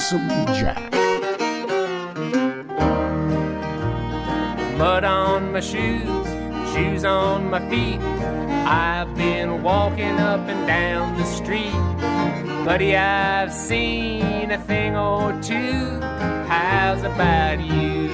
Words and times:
Lonesome 0.00 0.46
Jack. 0.54 0.90
Mud 4.78 5.04
on 5.04 5.52
my 5.52 5.60
shoes, 5.60 6.26
shoes 6.72 7.04
on 7.04 7.50
my 7.50 7.60
feet. 7.68 8.00
I've 8.66 9.14
been 9.14 9.62
walking 9.62 10.18
up 10.18 10.48
and 10.48 10.66
down 10.66 11.18
the 11.18 11.24
street. 11.24 12.09
Buddy, 12.64 12.96
I've 12.96 13.52
seen 13.52 14.50
a 14.50 14.58
thing 14.58 14.96
or 14.96 15.32
two. 15.42 16.00
How's 16.46 17.02
about 17.02 17.60
you? 17.60 18.08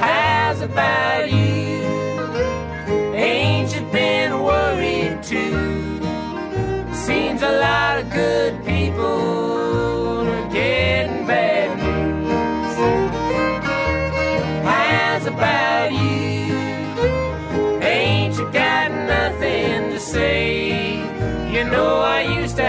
How's 0.00 0.60
about 0.60 1.30
you? 1.30 1.82
Ain't 3.14 3.74
you 3.74 3.82
been 3.92 4.42
worried 4.42 5.22
too? 5.22 6.00
Seems 6.94 7.42
a 7.42 7.52
lot 7.60 7.98
of 8.00 8.10
good 8.10 8.64
people 8.64 9.27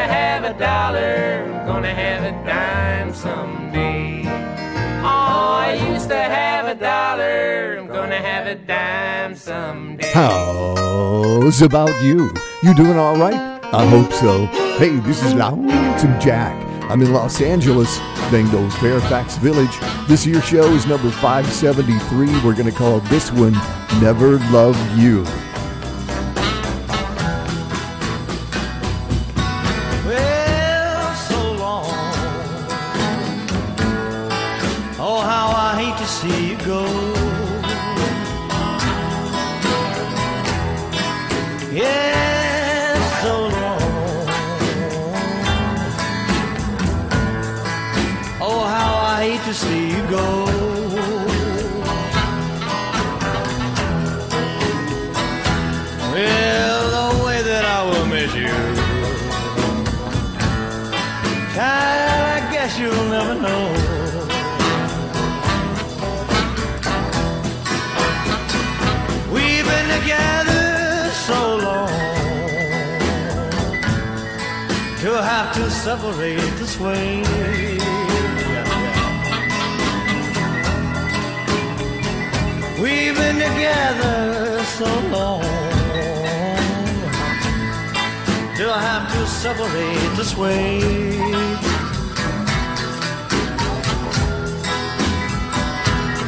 have 0.09 0.43
a 0.43 0.57
dollar, 0.57 1.63
gonna 1.65 1.93
have 1.93 2.23
a 2.23 2.31
dime 2.45 3.13
someday. 3.13 4.23
Oh, 5.01 5.61
I 5.67 5.79
used 5.91 6.09
to 6.09 6.17
have 6.17 6.67
a 6.67 6.75
dollar, 6.75 7.77
I'm 7.79 7.87
gonna 7.87 8.17
have 8.17 8.47
a 8.47 8.55
dime 8.55 9.35
someday. 9.35 10.11
How's 10.11 11.61
about 11.61 11.93
you? 12.01 12.33
You 12.63 12.73
doing 12.73 12.97
all 12.97 13.15
right? 13.15 13.59
I 13.71 13.85
hope 13.85 14.11
so. 14.13 14.47
Hey, 14.77 14.97
this 14.99 15.23
is 15.23 15.33
Lonesome 15.35 16.19
Jack. 16.19 16.55
I'm 16.89 17.03
in 17.03 17.13
Los 17.13 17.39
Angeles, 17.39 17.99
Bengal's 18.31 18.75
Fairfax 18.77 19.37
Village. 19.37 19.77
This 20.07 20.25
year's 20.25 20.43
show 20.43 20.65
is 20.73 20.87
number 20.87 21.11
573. 21.11 22.43
We're 22.43 22.55
going 22.55 22.65
to 22.65 22.71
call 22.71 22.99
this 23.01 23.31
one 23.31 23.53
Never 24.01 24.39
Love 24.49 24.75
You. 24.97 25.23
Miss 58.19 58.35
you. 58.35 58.47
Child, 61.55 62.23
I 62.35 62.49
guess 62.53 62.71
you'll 62.79 63.09
never 63.15 63.35
know. 63.45 63.63
We've 69.35 69.67
been 69.71 69.89
together 69.97 70.65
so 71.27 71.39
long 71.67 71.89
to 75.03 75.09
have 75.31 75.49
to 75.57 75.65
separate 75.85 76.53
this 76.59 76.75
way. 76.77 77.23
We've 82.83 83.15
been 83.21 83.39
together 83.47 84.63
so 84.77 84.89
long 85.15 85.68
to 88.59 88.73
have 88.73 89.09
to 89.13 89.25
separate 89.25 90.17
this 90.17 90.35
way. 90.35 90.81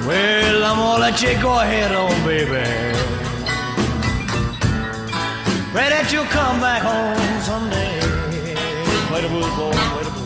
Well, 0.07 0.63
I'm 0.63 0.77
gonna 0.77 1.01
let 1.01 1.21
you 1.21 1.33
go 1.41 1.59
ahead 1.59 1.91
on, 1.93 2.09
baby. 2.23 2.63
Pray 5.73 5.89
that 5.89 6.09
you'll 6.13 6.23
come 6.25 6.61
back 6.61 6.83
home 6.83 7.41
someday. 7.41 7.99
Wait 9.11 9.25
a 9.25 9.29
minute, 9.29 9.55
boy, 9.57 9.71
wait 9.97 10.07
a 10.07 10.11
minute. 10.11 10.20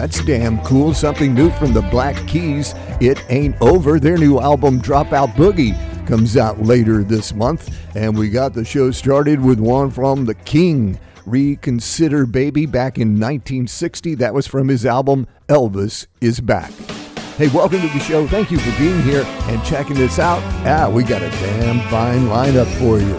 that's 0.00 0.24
damn 0.24 0.58
cool. 0.64 0.94
Something 0.94 1.34
new 1.34 1.50
from 1.50 1.74
the 1.74 1.82
Black 1.82 2.16
Keys. 2.26 2.74
It 3.02 3.22
ain't 3.28 3.60
over. 3.60 4.00
Their 4.00 4.16
new 4.16 4.40
album, 4.40 4.80
Dropout 4.80 5.34
Boogie, 5.34 5.76
comes 6.06 6.38
out 6.38 6.62
later 6.62 7.04
this 7.04 7.34
month. 7.34 7.76
And 7.94 8.16
we 8.16 8.30
got 8.30 8.54
the 8.54 8.64
show 8.64 8.92
started 8.92 9.42
with 9.42 9.60
one 9.60 9.90
from 9.90 10.24
The 10.24 10.34
King. 10.34 10.98
Reconsider 11.26 12.24
Baby 12.24 12.64
back 12.64 12.96
in 12.96 13.20
1960. 13.20 14.14
That 14.14 14.32
was 14.32 14.46
from 14.46 14.68
his 14.68 14.86
album 14.86 15.26
Elvis 15.48 16.06
is 16.22 16.40
Back. 16.40 16.72
Hey, 17.36 17.48
welcome 17.48 17.82
to 17.82 17.88
the 17.88 17.98
show. 17.98 18.26
Thank 18.26 18.50
you 18.50 18.58
for 18.58 18.78
being 18.78 19.02
here 19.02 19.24
and 19.26 19.62
checking 19.64 19.96
this 19.96 20.18
out. 20.18 20.42
Ah, 20.66 20.90
we 20.90 21.04
got 21.04 21.20
a 21.20 21.28
damn 21.28 21.86
fine 21.90 22.20
lineup 22.20 22.72
for 22.78 22.98
you. 23.00 23.16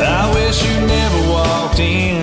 I 0.00 0.32
wish 0.32 0.64
you 0.64 0.86
never 0.86 1.30
walked 1.30 1.78
in 1.78 2.13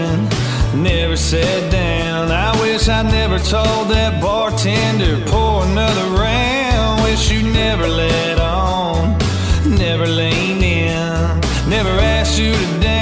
never 0.95 1.15
sat 1.15 1.71
down. 1.71 2.31
I 2.31 2.51
wish 2.61 2.89
I 2.89 3.01
never 3.03 3.39
told 3.39 3.89
that 3.95 4.21
bartender, 4.21 5.15
pour 5.31 5.63
another 5.63 6.07
round. 6.25 7.03
Wish 7.03 7.31
you 7.31 7.41
never 7.43 7.87
let 7.87 8.39
on, 8.39 9.17
never 9.65 10.05
lean 10.05 10.61
in, 10.61 11.39
never 11.69 11.93
asked 12.15 12.37
you 12.39 12.51
to 12.53 12.79
dance. 12.79 13.00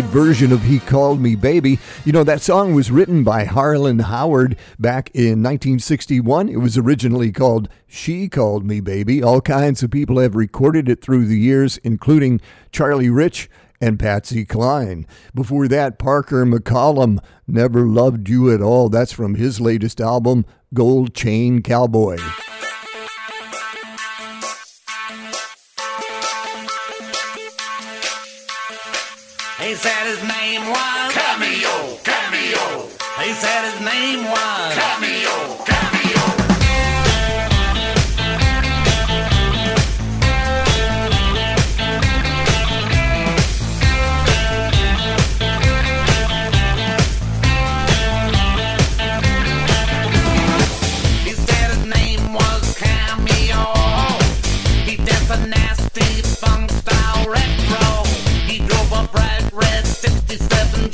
great 0.00 0.10
version 0.10 0.52
of 0.52 0.62
He 0.62 0.78
Called 0.78 1.22
Me 1.22 1.34
Baby. 1.34 1.78
You 2.04 2.12
know, 2.12 2.22
that 2.22 2.42
song 2.42 2.74
was 2.74 2.90
written 2.90 3.24
by 3.24 3.46
Harlan 3.46 4.00
Howard 4.00 4.58
back 4.78 5.08
in 5.14 5.42
1961. 5.42 6.50
It 6.50 6.58
was 6.58 6.76
originally 6.76 7.32
called 7.32 7.70
She 7.86 8.28
Called 8.28 8.66
Me 8.66 8.80
Baby. 8.80 9.22
All 9.22 9.40
kinds 9.40 9.82
of 9.82 9.90
people 9.90 10.18
have 10.18 10.34
recorded 10.34 10.90
it 10.90 11.00
through 11.00 11.24
the 11.24 11.38
years, 11.38 11.78
including 11.78 12.42
Charlie 12.72 13.08
Rich 13.08 13.48
and 13.80 13.98
Patsy 13.98 14.44
Cline. 14.44 15.06
Before 15.34 15.66
that, 15.66 15.98
Parker 15.98 16.44
McCollum, 16.44 17.18
Never 17.46 17.86
Loved 17.86 18.28
You 18.28 18.52
at 18.52 18.60
All. 18.60 18.90
That's 18.90 19.12
from 19.12 19.36
his 19.36 19.62
latest 19.62 19.98
album, 19.98 20.44
Gold 20.74 21.14
Chain 21.14 21.62
Cowboy. 21.62 22.18
He 29.76 29.82
said 29.82 30.06
his 30.06 30.22
name 30.22 30.62
was 30.70 31.12
Cameo, 31.12 31.98
Cameo. 32.02 32.88
He 33.20 33.32
said 33.34 33.60
his 33.70 33.78
name 33.84 34.24
was 34.24 34.55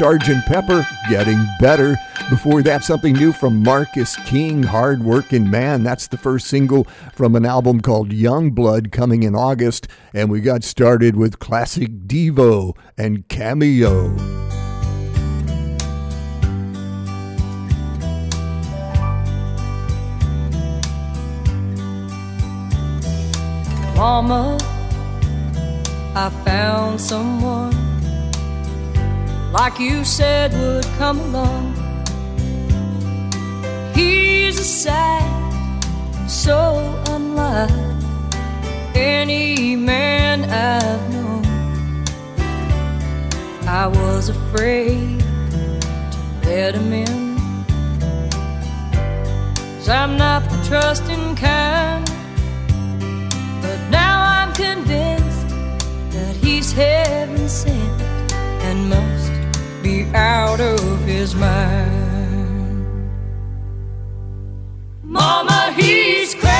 Sgt. 0.00 0.46
Pepper, 0.46 0.88
Getting 1.10 1.46
Better. 1.60 1.94
Before 2.30 2.62
that, 2.62 2.84
something 2.84 3.12
new 3.12 3.34
from 3.34 3.62
Marcus 3.62 4.16
King, 4.24 4.62
Hard 4.62 5.04
Working 5.04 5.50
Man. 5.50 5.82
That's 5.82 6.06
the 6.06 6.16
first 6.16 6.46
single 6.46 6.84
from 7.12 7.36
an 7.36 7.44
album 7.44 7.82
called 7.82 8.10
Young 8.10 8.50
Blood 8.52 8.92
coming 8.92 9.24
in 9.24 9.34
August. 9.34 9.88
And 10.14 10.30
we 10.30 10.40
got 10.40 10.64
started 10.64 11.16
with 11.16 11.38
classic 11.38 12.06
Devo 12.06 12.74
and 12.96 13.28
Cameo. 13.28 14.16
Mama, 23.94 24.56
I 26.14 26.30
found 26.46 26.98
someone 26.98 27.89
like 29.52 29.80
you 29.80 30.04
said 30.04 30.52
would 30.52 30.84
come 30.96 31.18
along. 31.20 31.74
He's 33.94 34.58
a 34.58 34.64
sight 34.64 35.40
so 36.28 37.02
unlike 37.08 37.70
any 38.94 39.74
man 39.74 40.44
I've 40.44 41.10
known. 41.12 41.44
I 43.66 43.86
was 43.88 44.28
afraid 44.28 45.20
to 45.20 45.80
let 46.44 46.74
him 46.74 46.92
in. 46.92 47.36
Cause 49.78 49.88
I'm 49.88 50.16
not 50.16 50.48
the 50.48 50.62
trusting 50.68 51.34
kind. 51.34 52.06
But 53.60 53.80
now 53.90 54.22
I'm 54.22 54.52
convinced 54.52 55.48
that 56.14 56.36
he's 56.36 56.72
heaven 56.72 57.48
sent 57.48 58.02
and 58.62 58.88
must 58.88 59.29
be 59.82 60.04
out 60.14 60.60
of 60.60 61.04
his 61.04 61.34
mind. 61.34 63.10
Mama, 65.02 65.72
he's 65.76 66.34
crazy, 66.34 66.59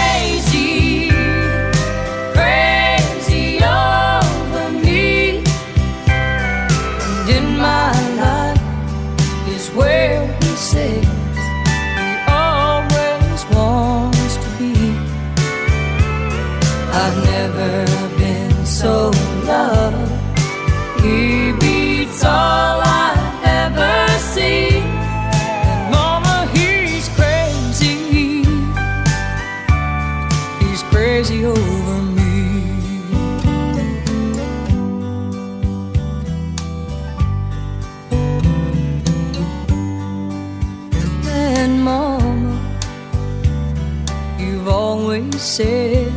said 45.61 46.12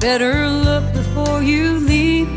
better 0.00 0.36
look 0.66 0.84
before 0.92 1.40
you 1.42 1.78
leave. 1.92 2.28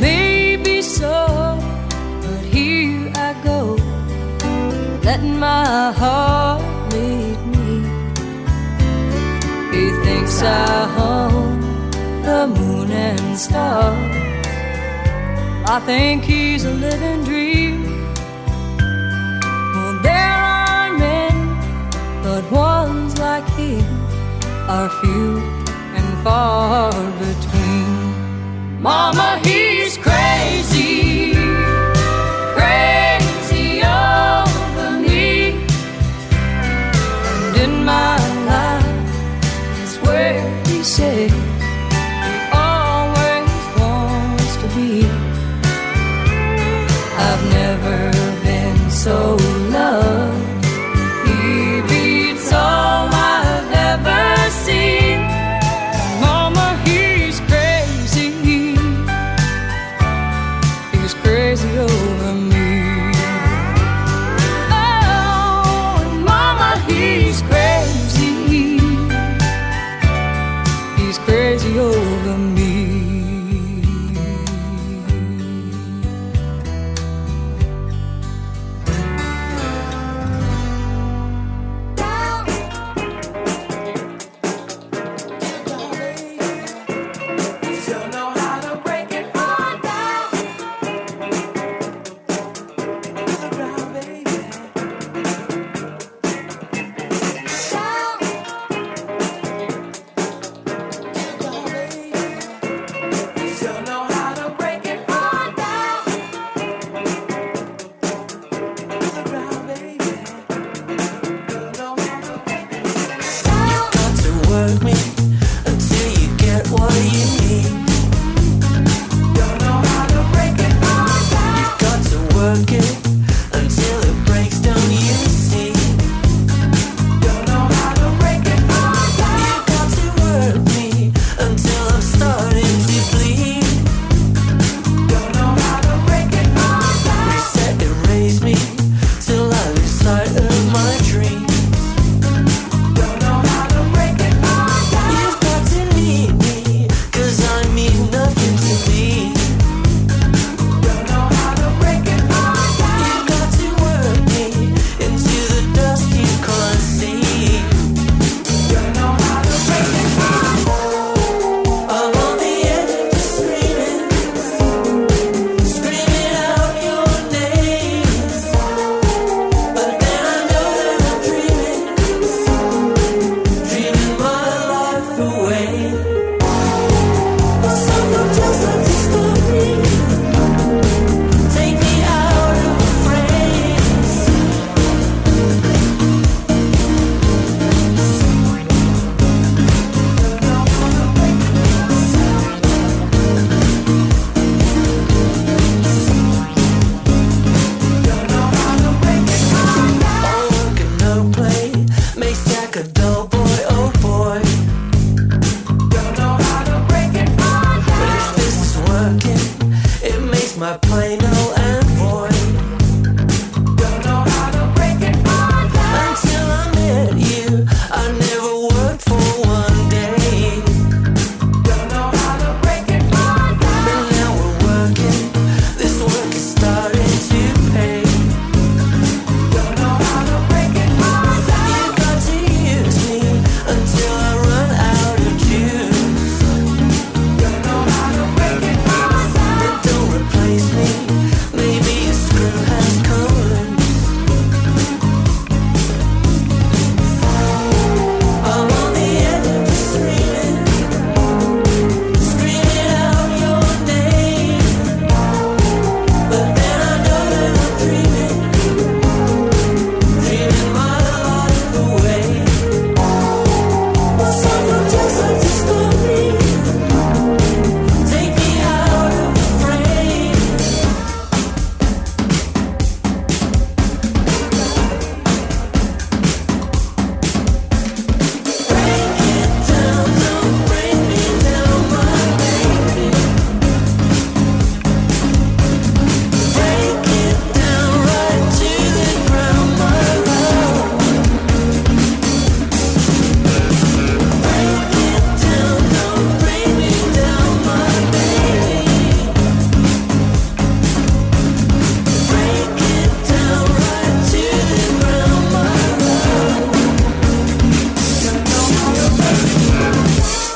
Maybe 0.00 0.80
so, 0.80 1.18
but 2.22 2.42
here 2.54 3.12
I 3.28 3.30
go, 3.48 3.60
letting 5.06 5.38
my 5.38 5.92
heart 6.00 6.62
lead 6.92 7.38
me. 7.54 7.72
He 9.74 9.84
thinks 10.04 10.34
I 10.42 10.78
own 11.12 11.60
the 12.28 12.42
moon 12.56 12.90
and 12.90 13.38
stars. 13.46 14.16
I 15.74 15.78
think 15.90 16.24
he's 16.24 16.64
a 16.64 16.74
living 16.86 17.24
dream. 17.28 17.73
Like 23.34 23.52
him 23.54 23.84
are 24.68 24.88
few 25.00 25.38
and 25.98 26.08
far 26.22 26.92
between. 27.18 28.80
Mama, 28.80 29.40
he's 29.42 29.96
crazy, 30.06 31.34
crazy 32.58 33.82
over 33.82 34.90
me. 35.06 35.26
And 37.30 37.56
in 37.64 37.72
my 37.84 38.18
life 38.52 39.10
is 39.82 39.92
where 40.06 40.42
he 40.68 40.84
says 40.84 41.43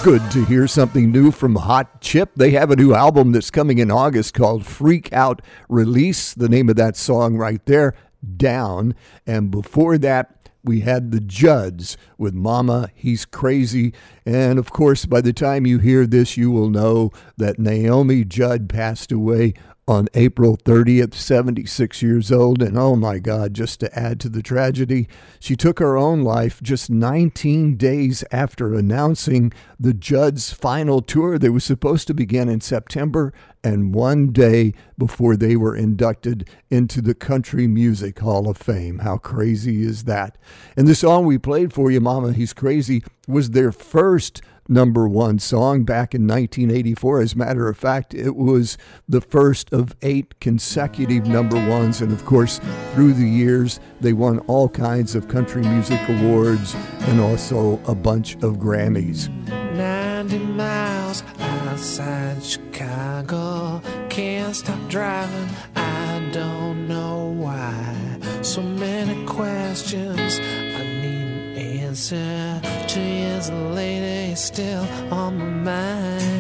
good 0.09 0.31
to 0.31 0.43
hear 0.47 0.67
something 0.67 1.13
new 1.13 1.31
from 1.31 1.55
Hot 1.55 2.01
Chip. 2.01 2.31
They 2.35 2.53
have 2.53 2.71
a 2.71 2.77
new 2.77 2.95
album 2.95 3.33
that's 3.33 3.51
coming 3.51 3.77
in 3.77 3.91
August 3.91 4.33
called 4.33 4.65
Freak 4.65 5.13
Out 5.13 5.43
Release. 5.69 6.33
The 6.33 6.49
name 6.49 6.71
of 6.71 6.77
that 6.77 6.97
song 6.97 7.37
right 7.37 7.63
there, 7.67 7.93
Down. 8.39 8.95
And 9.27 9.51
before 9.51 9.99
that, 9.99 10.49
we 10.65 10.81
had 10.81 11.11
the 11.11 11.21
Judds 11.21 11.99
with 12.17 12.33
Mama, 12.33 12.89
He's 12.95 13.27
Crazy. 13.27 13.93
And 14.25 14.59
of 14.59 14.73
course, 14.73 15.05
by 15.05 15.21
the 15.21 15.35
time 15.35 15.67
you 15.67 15.79
hear 15.79 16.07
this, 16.07 16.39
you 16.39 16.51
will 16.51 16.71
know 16.71 17.11
that 17.37 17.59
Naomi 17.59 18.25
Judd 18.25 18.71
passed 18.71 19.13
away 19.13 19.53
on 19.89 20.07
April 20.13 20.59
30th, 20.59 21.15
76 21.15 22.03
years 22.03 22.31
old. 22.31 22.61
And 22.63 22.77
oh 22.79 22.95
my 22.95 23.19
God, 23.19 23.55
just 23.55 23.81
to 23.81 23.99
add 23.99 24.21
to 24.21 24.29
the 24.29 24.43
tragedy, 24.43 25.09
she 25.41 25.57
took 25.57 25.79
her 25.79 25.97
own 25.97 26.23
life 26.23 26.63
just 26.63 26.91
19 26.91 27.77
days 27.77 28.23
after 28.31 28.75
announcing 28.75 29.51
the 29.81 29.95
Judd's 29.95 30.53
final 30.53 31.01
tour 31.01 31.39
that 31.39 31.53
was 31.53 31.65
supposed 31.65 32.07
to 32.09 32.15
begin 32.15 32.51
in 32.51 32.61
September 32.61 33.33
and 33.65 33.95
one 33.95 34.31
day 34.31 34.75
before 34.99 35.37
they 35.37 35.57
were 35.57 35.75
inducted 35.75 36.49
into 36.71 37.01
the 37.01 37.15
Country 37.15 37.67
Music 37.67 38.19
Hall 38.19 38.49
of 38.49 38.59
Fame. 38.59 38.99
How 38.99 39.17
crazy 39.17 39.83
is 39.83 40.05
that? 40.05 40.37
And 40.77 40.87
the 40.87 40.95
song 40.95 41.25
we 41.25 41.39
played 41.39 41.73
for 41.73 41.91
you, 41.91 42.01
Mama, 42.01 42.35
He's 42.35 42.53
Crazy, 42.53 43.03
was 43.27 43.51
their 43.51 43.73
first 43.73 44.43
number 44.69 45.09
one 45.09 45.39
song 45.39 45.85
back 45.85 46.15
in 46.15 46.27
1984. 46.27 47.21
As 47.21 47.33
a 47.33 47.39
matter 47.39 47.69
of 47.69 47.77
fact, 47.77 48.15
it 48.15 48.37
was 48.37 48.77
the 49.09 49.21
first 49.21 49.73
of 49.73 49.97
eight 50.03 50.39
consecutive 50.41 51.27
number 51.27 51.57
ones. 51.69 52.01
And 52.01 52.13
of 52.13 52.25
course, 52.25 52.61
through 52.93 53.15
the 53.15 53.29
years, 53.29 53.81
they 54.01 54.13
won 54.13 54.39
all 54.41 54.69
kinds 54.69 55.15
of 55.15 55.29
country 55.29 55.63
music 55.63 56.01
awards 56.09 56.75
and 57.09 57.21
also 57.21 57.81
a 57.87 57.95
bunch 57.95 58.35
of 58.37 58.57
Grammys. 58.57 59.29
90 59.75 60.39
miles 60.39 61.23
outside 61.41 62.43
Chicago. 62.43 63.81
Can't 64.09 64.55
stop 64.55 64.89
driving, 64.89 65.49
I 65.77 66.29
don't 66.33 66.89
know 66.89 67.33
why. 67.37 68.19
So 68.43 68.63
many 68.63 69.25
questions, 69.27 70.41
I 70.41 70.83
need 71.03 71.27
an 71.27 71.57
answer. 71.57 72.61
Two 72.89 73.01
years 73.01 73.51
later, 73.51 74.18
still 74.39 74.87
on 75.11 75.37
my 75.37 75.45
mind. 75.45 76.38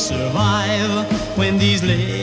Survive 0.00 1.04
when 1.36 1.58
these 1.58 1.82
little 1.82 2.19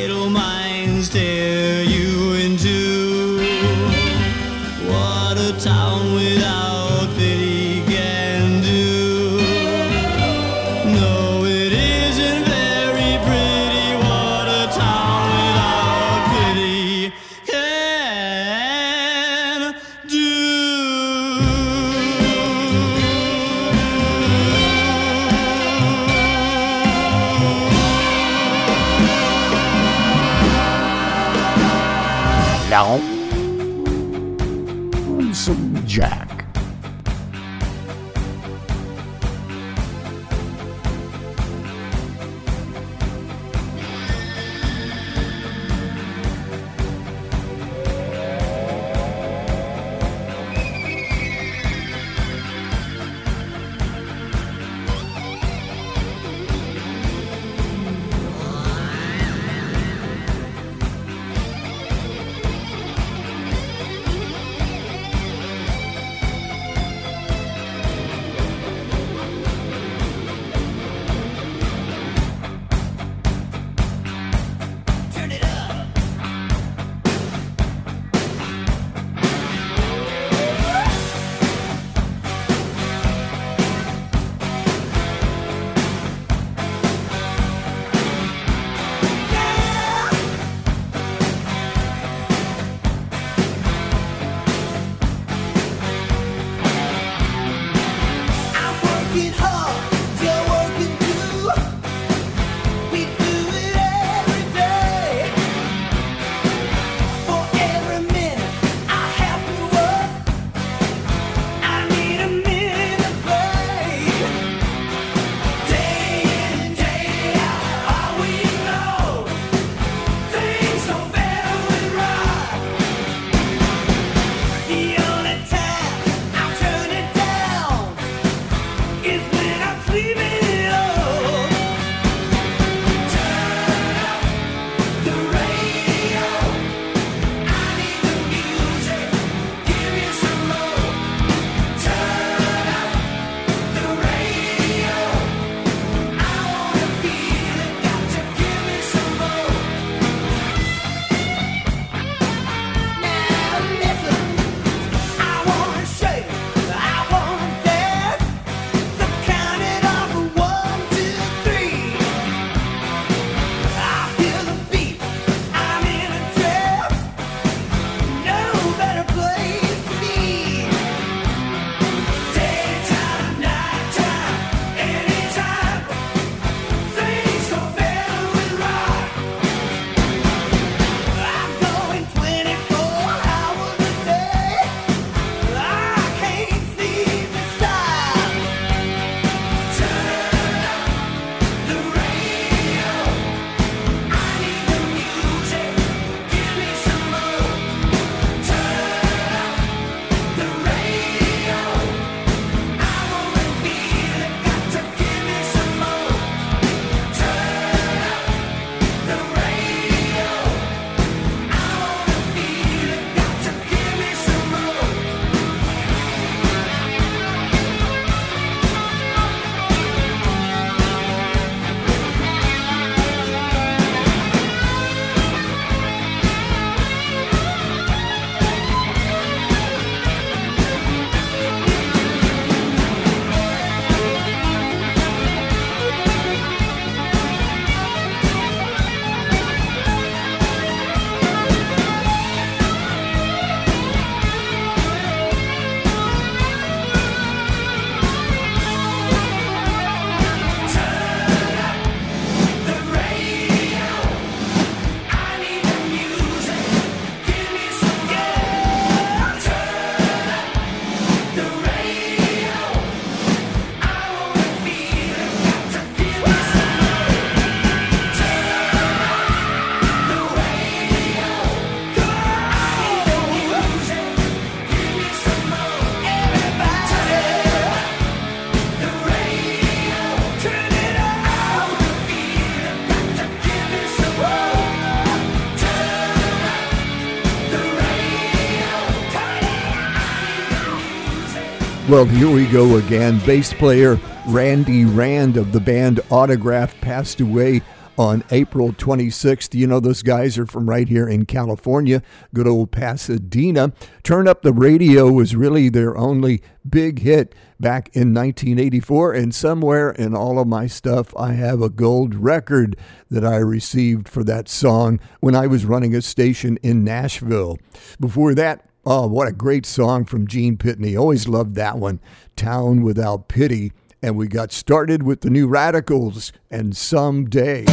Well, 291.98 292.06
here 292.06 292.30
we 292.30 292.46
go 292.46 292.76
again. 292.78 293.18
Bass 293.26 293.52
player 293.54 294.00
Randy 294.28 294.86
Rand 294.86 295.36
of 295.36 295.52
the 295.52 295.60
band 295.60 296.00
Autograph 296.12 296.80
passed 296.80 297.20
away 297.22 297.64
on 297.98 298.24
April 298.30 298.72
26th. 298.72 299.56
You 299.56 299.66
know, 299.66 299.80
those 299.80 300.04
guys 300.04 300.38
are 300.38 300.46
from 300.46 300.70
right 300.70 300.88
here 300.88 301.10
in 301.10 301.26
California, 301.26 302.04
good 302.36 302.46
old 302.46 302.70
Pasadena. 302.70 303.74
Turn 304.04 304.28
Up 304.28 304.44
the 304.44 304.54
Radio 304.54 305.12
was 305.12 305.36
really 305.36 305.70
their 305.70 305.98
only 305.98 306.44
big 306.70 307.00
hit 307.00 307.34
back 307.60 307.88
in 307.94 308.14
1984. 308.14 309.14
And 309.14 309.34
somewhere 309.34 309.90
in 309.90 310.14
all 310.14 310.38
of 310.38 310.48
my 310.48 310.68
stuff, 310.68 311.16
I 311.18 311.32
have 311.32 311.64
a 311.64 311.70
gold 311.70 312.14
record 312.14 312.78
that 313.10 313.26
I 313.26 313.38
received 313.38 314.08
for 314.08 314.24
that 314.24 314.48
song 314.48 315.00
when 315.20 315.34
I 315.34 315.48
was 315.48 315.66
running 315.66 315.96
a 315.96 316.04
station 316.04 316.60
in 316.62 316.84
Nashville. 316.84 317.58
Before 318.00 318.36
that, 318.36 318.68
Oh, 318.90 319.06
what 319.06 319.28
a 319.28 319.34
great 319.34 319.66
song 319.66 320.06
from 320.06 320.28
Gene 320.28 320.56
Pitney. 320.56 320.98
Always 320.98 321.28
loved 321.28 321.56
that 321.56 321.78
one. 321.78 322.00
Town 322.38 322.84
Without 322.84 323.28
Pity. 323.28 323.74
And 324.02 324.16
we 324.16 324.30
got 324.30 324.54
started 324.54 325.04
with 325.04 325.20
the 325.20 325.30
New 325.30 325.46
Radicals 325.46 326.32
and 326.50 326.74
Someday. 326.74 327.66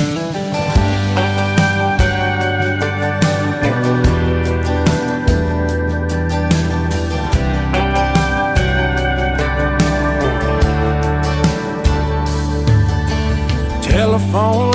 Telephone 13.82 14.73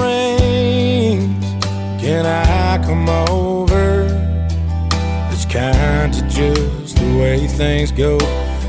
go 8.00 8.18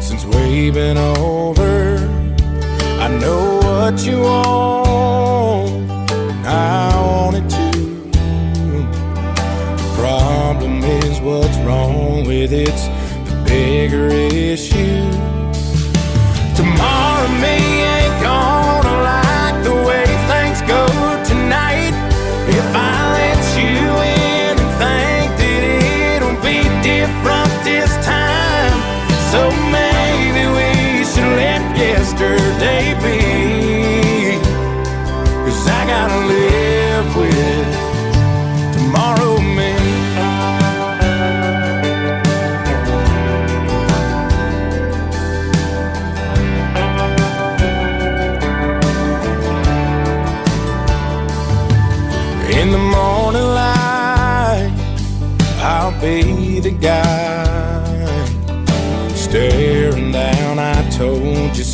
since 0.01 0.25
we've 0.25 0.75
been 0.75 0.99
over. 0.99 1.99
I 2.99 3.07
know 3.07 3.61
what 3.63 4.05
you 4.05 4.23
want. 4.23 6.11
I 6.45 6.91
want 7.01 7.37
it 7.37 7.49
too. 7.49 8.11
The 9.77 9.95
problem 9.95 10.83
is 10.83 11.21
what's 11.21 11.57
wrong 11.59 12.27
with 12.27 12.53
it's 12.53 12.87
the 13.31 13.45
bigger 13.47 14.09
issue. 14.09 14.30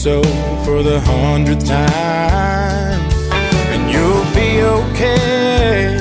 So 0.07 0.22
for 0.64 0.84
the 0.84 1.00
hundredth 1.00 1.66
time, 1.66 3.00
and 3.72 3.90
you'll 3.90 4.28
be 4.40 4.62
okay. 4.62 5.98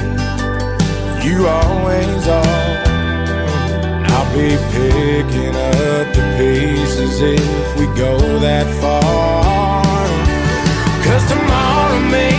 You 1.26 1.48
always 1.48 2.28
are. 2.28 2.76
I'll 4.12 4.32
be 4.38 4.52
picking 4.78 5.56
up 5.56 6.06
the 6.14 6.24
pieces 6.38 7.20
if 7.20 7.80
we 7.80 7.86
go 7.98 8.14
that 8.42 8.68
far. 8.80 10.06
Cause 11.04 11.26
tomorrow 11.28 12.00
me 12.14 12.35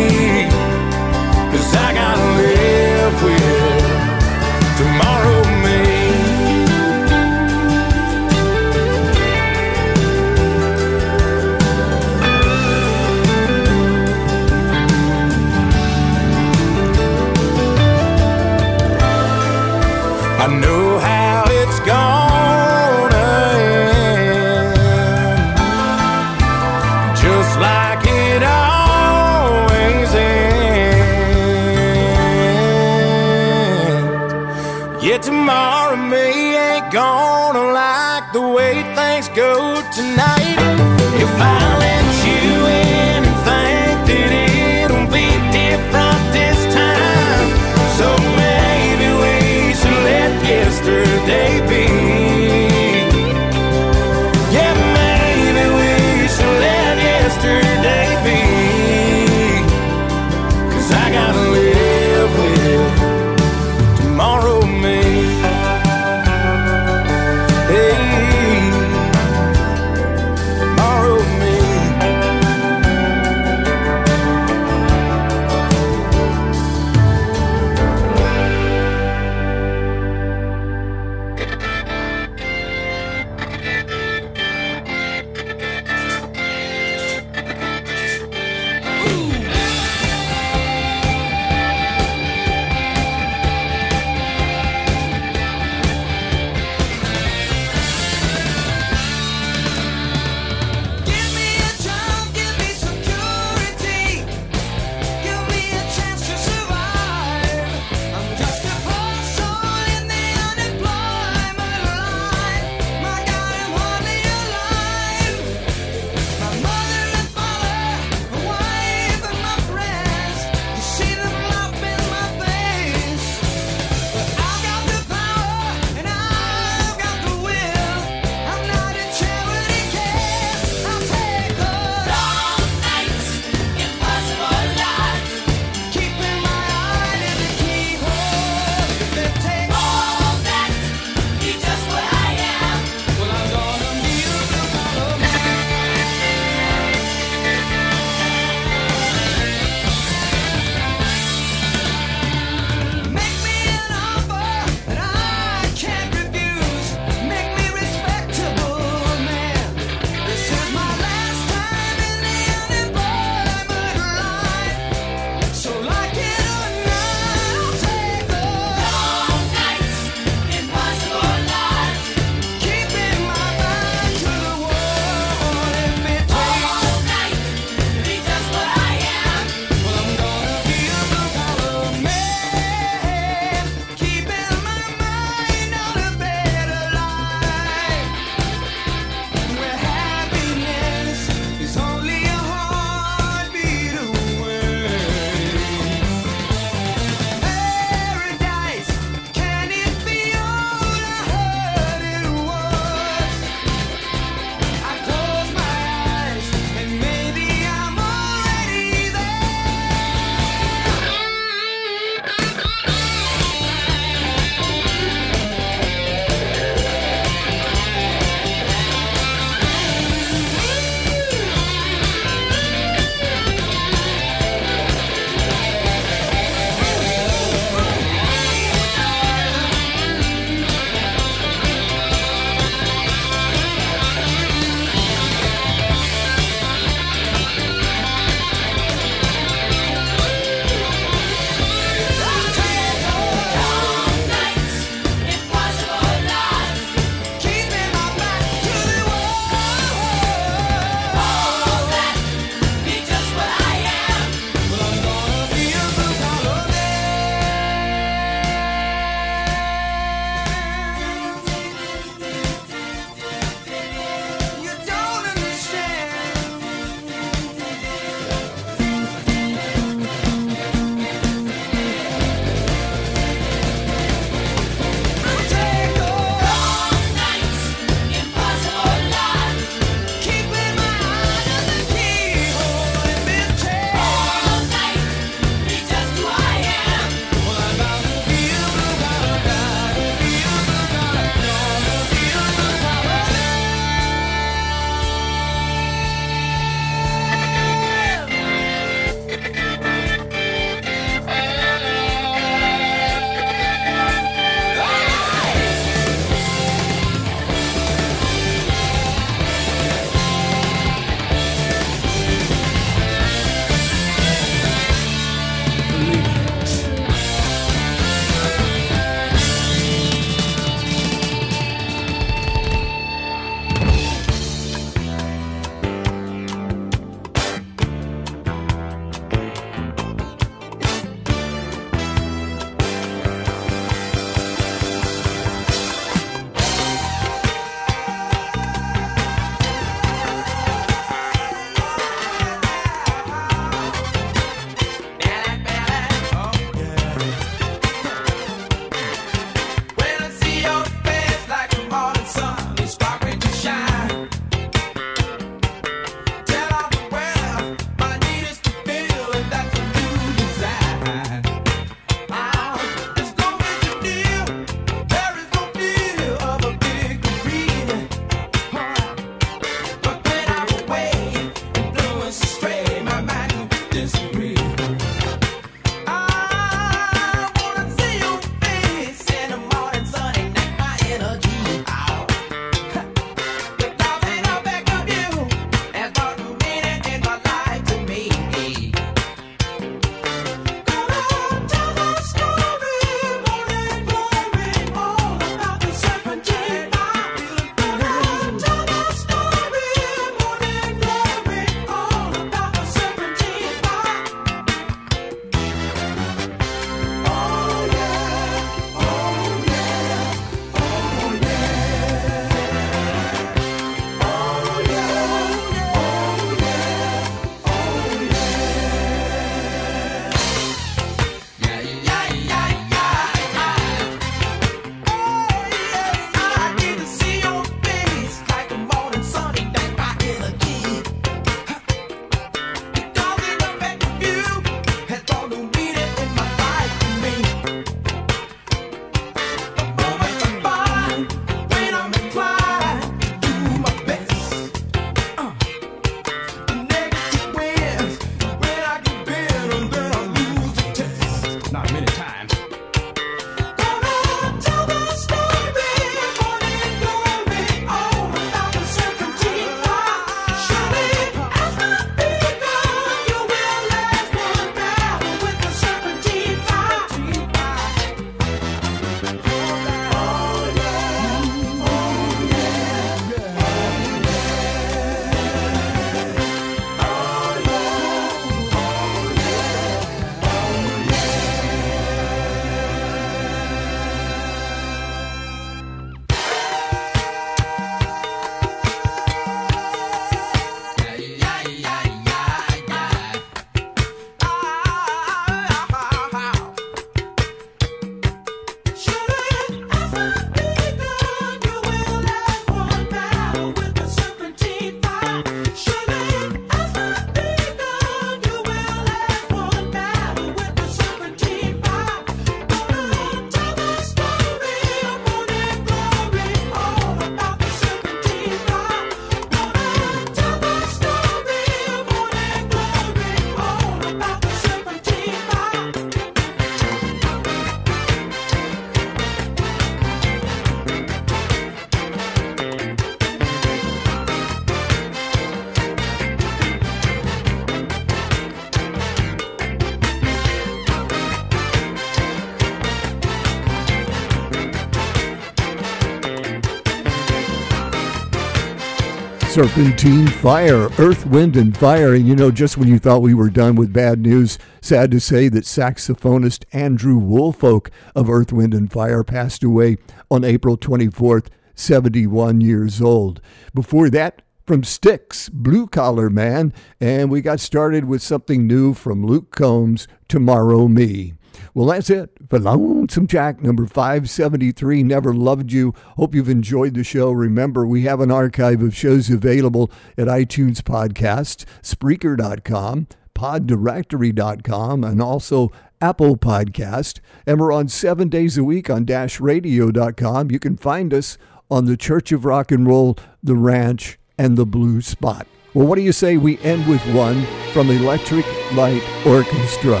Serpentine 549.50 550.28
Fire, 550.28 550.88
Earth, 551.00 551.26
Wind, 551.26 551.56
and 551.56 551.76
Fire. 551.76 552.14
And 552.14 552.24
you 552.28 552.36
know, 552.36 552.52
just 552.52 552.78
when 552.78 552.86
you 552.86 553.00
thought 553.00 553.20
we 553.20 553.34
were 553.34 553.50
done 553.50 553.74
with 553.74 553.92
bad 553.92 554.20
news, 554.20 554.60
sad 554.80 555.10
to 555.10 555.18
say 555.18 555.48
that 555.48 555.64
saxophonist 555.64 556.64
Andrew 556.72 557.18
Woolfolk 557.18 557.90
of 558.14 558.30
Earth, 558.30 558.52
Wind, 558.52 558.74
and 558.74 558.92
Fire 558.92 559.24
passed 559.24 559.64
away 559.64 559.96
on 560.30 560.44
April 560.44 560.78
24th, 560.78 561.48
71 561.74 562.60
years 562.60 563.02
old. 563.02 563.40
Before 563.74 564.08
that, 564.10 564.42
from 564.68 564.84
Styx, 564.84 565.48
Blue 565.48 565.88
Collar 565.88 566.30
Man, 566.30 566.72
and 567.00 567.28
we 567.28 567.40
got 567.40 567.58
started 567.58 568.04
with 568.04 568.22
something 568.22 568.68
new 568.68 568.94
from 568.94 569.26
Luke 569.26 569.50
Combs, 569.50 570.06
Tomorrow 570.28 570.86
Me. 570.86 571.34
Well, 571.74 571.86
that's 571.86 572.10
it 572.10 572.30
for 572.48 572.58
Lonesome 572.58 573.26
Jack 573.26 573.62
number 573.62 573.86
573. 573.86 575.02
Never 575.04 575.32
loved 575.32 575.70
you. 575.72 575.94
Hope 576.16 576.34
you've 576.34 576.48
enjoyed 576.48 576.94
the 576.94 577.04
show. 577.04 577.30
Remember, 577.30 577.86
we 577.86 578.02
have 578.02 578.20
an 578.20 578.30
archive 578.30 578.82
of 578.82 578.94
shows 578.94 579.30
available 579.30 579.90
at 580.18 580.26
iTunes 580.26 580.80
Podcast, 580.80 581.64
Spreaker.com, 581.82 583.06
PodDirectory.com, 583.34 585.04
and 585.04 585.22
also 585.22 585.70
Apple 586.00 586.36
Podcast. 586.36 587.20
And 587.46 587.60
we're 587.60 587.72
on 587.72 587.88
seven 587.88 588.28
days 588.28 588.58
a 588.58 588.64
week 588.64 588.90
on 588.90 589.06
DashRadio.com. 589.06 590.50
You 590.50 590.58
can 590.58 590.76
find 590.76 591.14
us 591.14 591.38
on 591.70 591.84
the 591.84 591.96
Church 591.96 592.32
of 592.32 592.44
Rock 592.44 592.72
and 592.72 592.86
Roll, 592.86 593.16
the 593.42 593.54
Ranch, 593.54 594.18
and 594.36 594.56
the 594.56 594.66
Blue 594.66 595.00
Spot. 595.00 595.46
Well, 595.72 595.86
what 595.86 595.94
do 595.96 596.02
you 596.02 596.12
say 596.12 596.36
we 596.36 596.58
end 596.60 596.88
with 596.88 597.02
one 597.14 597.46
from 597.72 597.90
Electric 597.90 598.44
Light 598.72 599.02
Orchestra? 599.24 600.00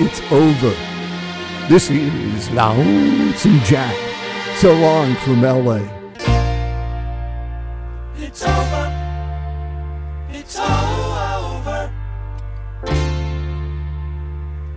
It's 0.00 0.20
over. 0.32 0.95
This 1.68 1.90
is 1.90 2.48
Lonesome 2.52 3.58
Jack. 3.64 3.92
So 4.58 4.72
long 4.72 5.16
from 5.16 5.42
LA. 5.42 5.80
It's 8.16 8.44
over. 8.44 8.86
It's 10.30 10.56
all 10.60 11.58
over. 11.64 11.92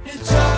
It's 0.03 0.31
over. 0.33 0.48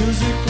Music 0.00 0.49